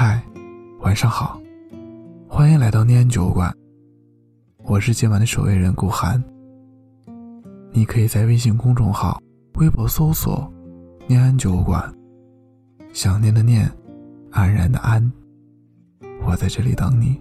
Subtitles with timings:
[0.00, 0.22] 嗨，
[0.78, 1.42] 晚上好，
[2.28, 3.52] 欢迎来到念安酒馆。
[4.58, 6.22] 我是今晚的守夜人顾寒。
[7.72, 9.20] 你可以在微信公众号、
[9.54, 10.48] 微博搜索
[11.08, 11.92] “念安酒馆”，
[12.94, 13.68] 想念的念，
[14.30, 15.02] 安然的安。
[16.24, 17.20] 我在这里等你。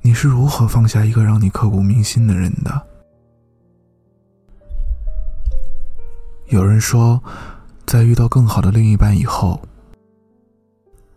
[0.00, 2.86] 你是如何放下一个让你刻骨铭心的人的？
[6.50, 7.22] 有人说，
[7.86, 9.56] 在遇到更好的另一半以后；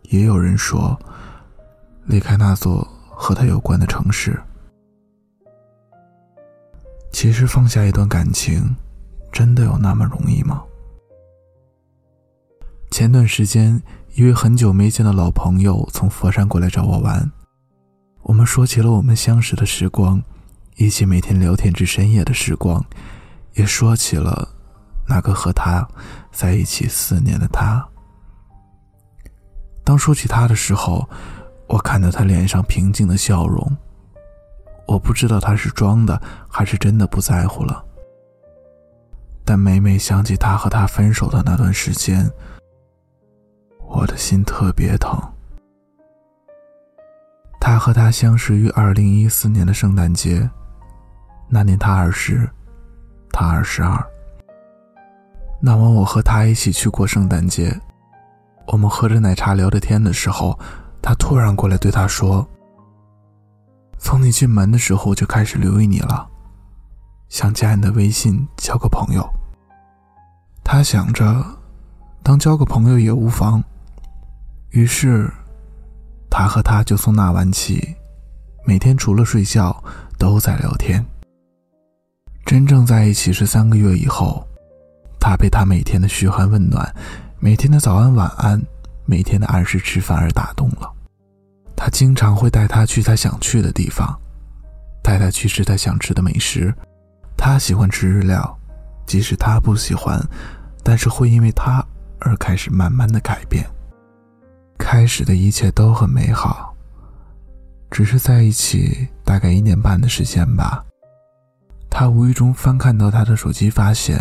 [0.02, 0.96] 也有人说，
[2.04, 4.40] 离开那座和他有关的城市。
[7.10, 8.76] 其实，放下一段感情，
[9.32, 10.62] 真的有那么容易吗？
[12.92, 13.82] 前段时间，
[14.14, 17.28] 一位很久没见的老朋友从佛山过来找我玩，
[18.22, 20.22] 我们说起了我们相识的时光，
[20.76, 22.84] 一起每天聊天至深夜的时光，
[23.54, 24.53] 也说起了。
[25.06, 25.86] 那个和他
[26.32, 27.86] 在一起四年的他，
[29.84, 31.08] 当说起他的时候，
[31.66, 33.76] 我看到他脸上平静的笑容。
[34.86, 37.84] 我不知道他是装的还是真的不在乎了。
[39.44, 42.30] 但每每想起他和他分手的那段时间，
[43.86, 45.18] 我的心特别疼。
[47.60, 50.50] 他和他相识于二零一四年的圣诞节，
[51.48, 52.46] 那年他二十，
[53.30, 54.13] 他二十二。
[55.66, 57.74] 那晚，我和他一起去过圣诞节。
[58.66, 60.58] 我们喝着奶茶聊着天的时候，
[61.00, 62.46] 他突然过来对他说
[63.96, 66.28] ：“从你进门的时候就开始留意你了，
[67.30, 69.26] 想加你的微信交个朋友。”
[70.62, 71.42] 他想着，
[72.22, 73.64] 当交个朋友也无妨。
[74.68, 75.32] 于是，
[76.28, 77.96] 他和他就从那晚起，
[78.66, 79.82] 每天除了睡觉
[80.18, 81.02] 都在聊天。
[82.44, 84.46] 真正在一起是三个月以后。
[85.26, 86.94] 他被他每天的嘘寒问暖，
[87.40, 88.62] 每天的早安晚安，
[89.06, 90.92] 每天的按时吃饭而打动了。
[91.74, 94.14] 他经常会带他去他想去的地方，
[95.02, 96.74] 带他去吃他想吃的美食。
[97.38, 98.54] 他喜欢吃日料，
[99.06, 100.22] 即使他不喜欢，
[100.82, 101.82] 但是会因为他
[102.20, 103.64] 而开始慢慢的改变。
[104.76, 106.74] 开始的一切都很美好，
[107.90, 110.84] 只是在一起大概一年半的时间吧。
[111.88, 114.20] 他无意中翻看到他的手机，发现。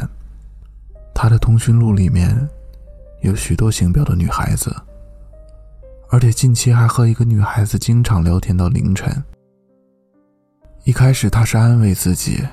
[1.14, 2.50] 他的通讯录里面
[3.22, 4.76] 有许多姓表的女孩子，
[6.10, 9.24] 而且近期还和一个女孩子经常聊天到凌晨。
[10.84, 12.46] 一开始他是安慰自己，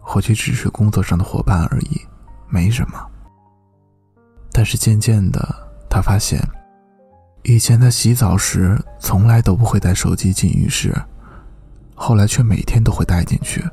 [0.00, 2.00] 或许只是工作上的伙伴而已，
[2.48, 3.04] 没什么。
[4.52, 5.54] 但是渐渐的，
[5.90, 6.40] 他发现，
[7.42, 10.94] 以前他洗澡时从来都不会带手机进浴室，
[11.94, 13.64] 后来却每天都会带进去。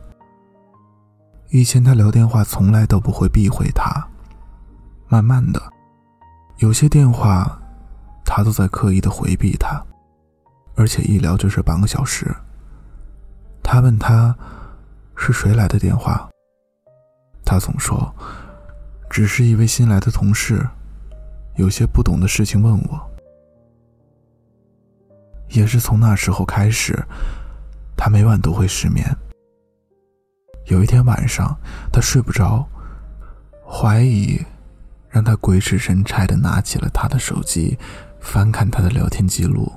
[1.52, 4.04] 以前他聊电话从来都不会避讳他。
[5.14, 5.62] 慢慢的，
[6.58, 7.62] 有些电话，
[8.26, 9.80] 他都在刻意的回避他，
[10.74, 12.36] 而且一聊就是半个小时。
[13.62, 14.36] 他问他，
[15.16, 16.28] 是谁来的电话？
[17.46, 18.12] 他总说，
[19.08, 20.68] 只是一位新来的同事，
[21.58, 23.00] 有些不懂的事情问我。
[25.50, 27.00] 也是从那时候开始，
[27.96, 29.06] 他每晚都会失眠。
[30.66, 31.56] 有一天晚上，
[31.92, 32.68] 他睡不着，
[33.64, 34.44] 怀疑。
[35.14, 37.78] 让他鬼使神差的拿起了他的手机，
[38.20, 39.72] 翻看他的聊天记录。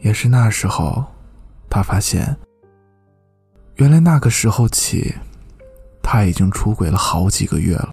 [0.00, 1.04] 也是那时候，
[1.68, 2.36] 他发现，
[3.76, 5.14] 原来那个时候起，
[6.02, 7.92] 他已经出轨了好几个月了。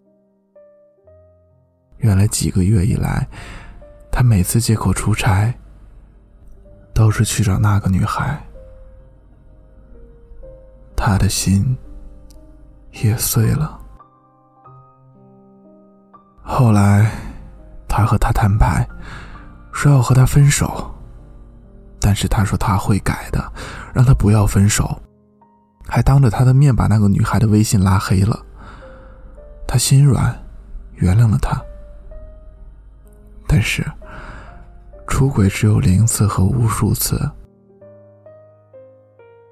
[1.97, 3.27] 原来几个月以来，
[4.11, 5.53] 他每次借口出差，
[6.95, 8.43] 都是去找那个女孩。
[10.95, 11.77] 他的心
[13.03, 13.79] 也碎了。
[16.49, 17.11] 后来，
[17.89, 18.87] 他和他摊牌，
[19.73, 20.89] 说要和他分手。
[21.99, 23.51] 但是他说他会改的，
[23.93, 25.01] 让他不要分手，
[25.85, 28.39] 还当着他的面把那个女孩的微信拉黑了。
[29.67, 30.33] 他心软，
[30.95, 31.61] 原谅了他。
[33.45, 33.85] 但是，
[35.05, 37.19] 出轨只有零次和无数次。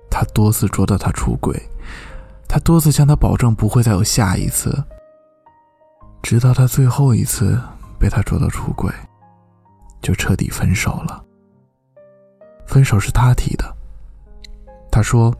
[0.09, 1.61] 他多次捉到他出轨，
[2.47, 4.81] 他多次向他保证不会再有下一次。
[6.25, 7.61] 直到他最后一次
[7.99, 8.91] 被他捉到出轨，
[10.01, 11.23] 就彻底分手了。
[12.65, 13.77] 分手是他提的，
[14.91, 15.31] 他说：“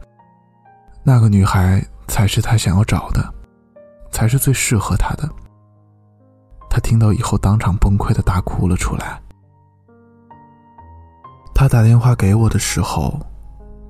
[1.02, 3.34] 那个女孩才是他想要找的，
[4.12, 5.28] 才是最适合他的。”
[6.70, 9.20] 他听到以后当场崩溃的大哭了出来。
[11.56, 13.20] 他打电话给我的时候，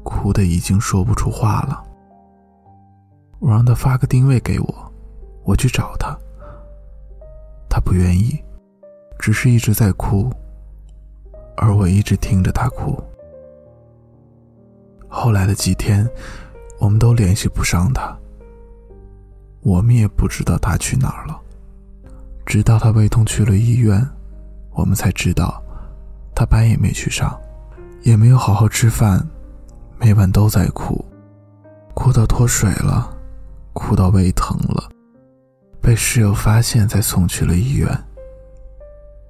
[0.01, 1.83] 哭的已经说不出话了。
[3.39, 4.93] 我让他发个定位给我，
[5.43, 6.17] 我去找他。
[7.75, 8.41] 他不愿意，
[9.19, 10.31] 只是一直在哭，
[11.57, 12.97] 而我一直听着他哭。
[15.09, 16.09] 后来的几天，
[16.79, 18.17] 我们都联系不上他，
[19.59, 21.37] 我们也不知道他去哪儿了。
[22.45, 24.01] 直到他胃痛去了医院，
[24.71, 25.61] 我们才知道，
[26.33, 27.37] 他班也没去上，
[28.03, 29.21] 也没有好好吃饭，
[29.99, 31.03] 每晚都在哭，
[31.93, 33.13] 哭到脱水了，
[33.73, 34.89] 哭到胃疼了，
[35.85, 37.87] 被室友发现才送去了医院。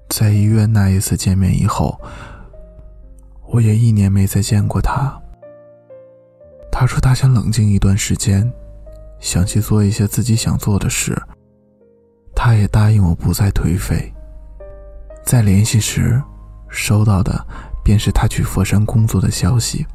[0.07, 1.99] 在医院那一次见面以后，
[3.47, 5.21] 我也一年没再见过他。
[6.71, 8.49] 他说他想冷静一段时间，
[9.19, 11.21] 想去做一些自己想做的事。
[12.33, 14.13] 他也答应我不再颓废。
[15.25, 16.23] 在联系时，
[16.69, 17.45] 收到的
[17.83, 19.85] 便是他去佛山工作的消息。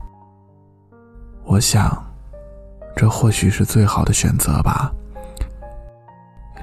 [1.45, 2.05] 我想，
[2.95, 4.93] 这或许是最好的选择吧。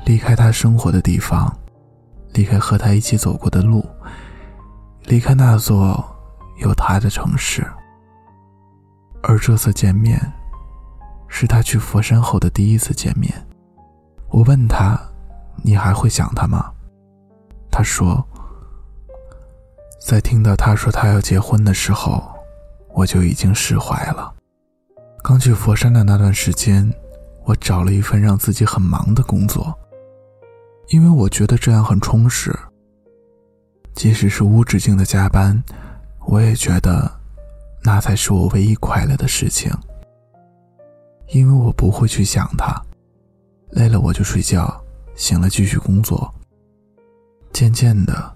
[0.07, 1.53] 离开他生活的地方，
[2.31, 3.85] 离开和他一起走过的路，
[5.03, 6.01] 离开那座
[6.61, 7.67] 有他的城市。
[9.21, 10.17] 而这次见面，
[11.27, 13.33] 是他去佛山后的第一次见面。
[14.29, 14.97] 我问他
[15.61, 16.71] ：“你还会想他吗？”
[17.69, 18.25] 他说
[19.99, 22.23] ：“在听到他说他要结婚的时候，
[22.93, 24.33] 我就已经释怀了。
[25.21, 26.89] 刚去佛山的那段时间，
[27.43, 29.77] 我找了一份让自己很忙的工作，
[30.89, 32.53] 因为我觉得这样很充实。
[33.93, 35.63] 即使是无止境的加班，
[36.25, 37.11] 我也觉得。”
[37.83, 39.71] 那才是我唯一快乐的事情，
[41.27, 42.75] 因为我不会去想他，
[43.69, 44.83] 累了我就睡觉，
[45.15, 46.29] 醒了继续工作。
[47.53, 48.33] 渐渐的，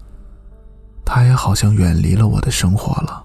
[1.04, 3.22] 他也好像远离了我的生活了。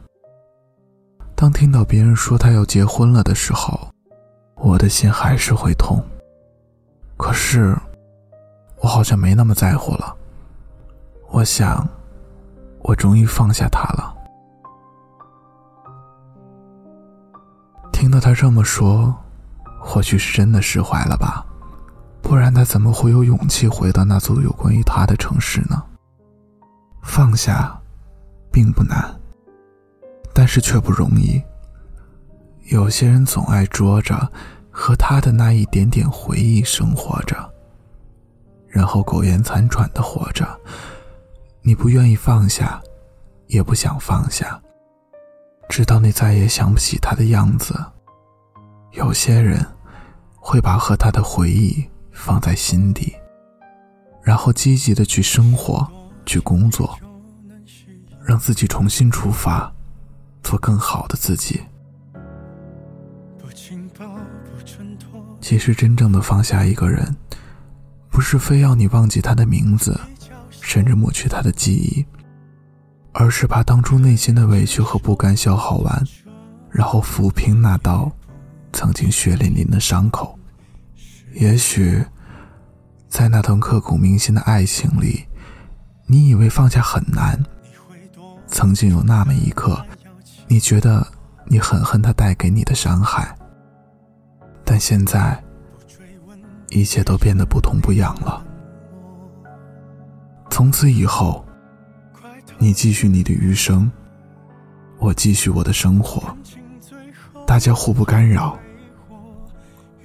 [1.34, 3.88] 当听到别人说他要结婚了的时候，
[4.56, 6.04] 我的心还是会痛。
[7.16, 7.74] 可是，
[8.82, 10.16] 我好像没那么在乎了。
[11.30, 11.88] 我想，
[12.80, 14.16] 我终于放下他了。
[17.92, 19.14] 听到他这么说，
[19.82, 21.46] 或许是真的释怀了吧，
[22.22, 25.84] 不然他怎么会有勇气回到那座有关于他的城市呢？
[27.02, 27.76] 放下，
[28.52, 29.20] 并不难，
[30.34, 31.42] 但是却不容易。
[32.70, 34.32] 有些人总爱捉着
[34.70, 37.38] 和他的那一点点回忆生活着，
[38.78, 40.48] 然后苟延残喘的活着。
[41.64, 42.80] 你不愿意放下，
[43.48, 44.62] 也不想放下，
[45.68, 47.74] 直到你再也想不起他的样子。
[48.92, 49.66] 有些人
[50.36, 53.16] 会把和他的回忆放在心底，
[54.22, 55.86] 然后积极的去生活、
[56.24, 56.96] 去工作，
[58.24, 59.74] 让自己重新出发，
[60.44, 61.62] 做更好的自己。
[65.42, 67.16] 其实，真正的放下一个人，
[68.18, 69.96] 不是非要你忘记他的名字，
[70.50, 72.04] 甚至抹去他的记忆，
[73.14, 76.04] 而是把当初内心的委屈和不甘消耗完，
[76.72, 78.12] 然后抚平那道。
[78.74, 80.36] 曾经血淋淋的伤口，
[81.36, 82.04] 也许，
[83.08, 85.24] 在那段刻骨铭心的爱情里，
[86.08, 87.40] 你以为放下很难。
[88.48, 89.80] 曾经有那么一刻，
[90.48, 91.06] 你觉得
[91.46, 93.38] 你很恨他带给你的伤害，
[94.66, 95.40] 但现在，
[96.70, 98.44] 一切都变得不痛不痒了。
[100.50, 101.46] 从此以后，
[102.58, 103.92] 你继续你的余生，
[104.98, 106.36] 我继续我的生活，
[107.46, 108.58] 大家互不干扰。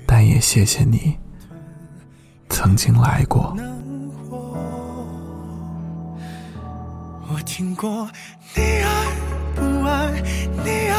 [0.07, 1.19] 但也谢谢你
[2.51, 3.57] 曾经来过。
[7.29, 8.07] 我听过
[8.55, 9.07] 你爱
[9.57, 10.23] 不爱，
[10.63, 10.91] 你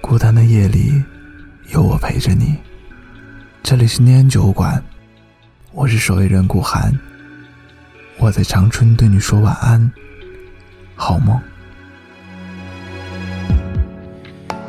[0.00, 1.02] 孤单的夜里，
[1.72, 2.56] 有我陪着你。
[3.62, 4.82] 这里是念安酒馆，
[5.72, 6.92] 我是守夜人顾寒。
[8.18, 9.90] 我在长春对你说晚安，
[10.94, 11.40] 好梦。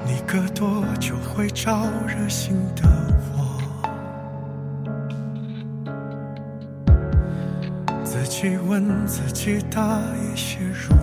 [0.06, 2.84] 你隔多久会招惹心的
[3.34, 3.60] 我？
[8.04, 10.96] 自己问自己答一些如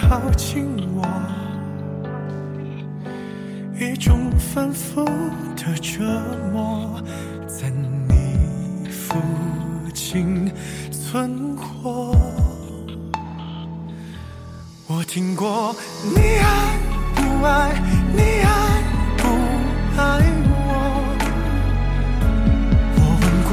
[0.00, 0.64] 靠近
[0.94, 1.04] 我，
[3.78, 5.04] 一种反复
[5.56, 6.02] 的折
[6.52, 7.02] 磨，
[7.46, 9.18] 在你附
[9.92, 10.50] 近
[10.90, 12.14] 存活。
[14.86, 15.74] 我听过
[16.14, 16.78] 你爱
[17.14, 17.74] 不爱，
[18.14, 18.82] 你爱
[19.18, 19.24] 不
[20.00, 20.00] 爱
[20.48, 20.56] 我。
[22.96, 23.50] 我问过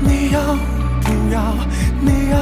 [0.00, 0.38] 你要
[1.02, 1.38] 不要，
[2.00, 2.34] 你要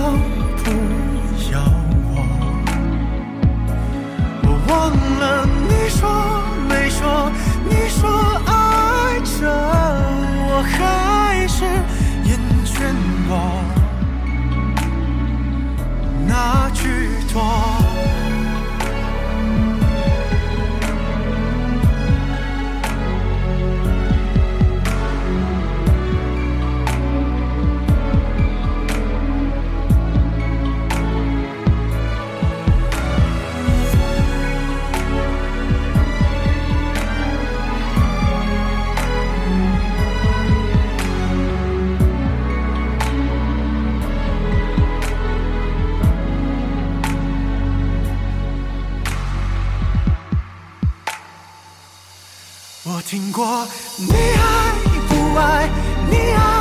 [53.08, 54.72] 听过你爱
[55.08, 55.70] 不爱，
[56.10, 56.57] 你爱。